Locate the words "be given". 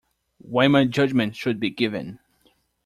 1.59-2.17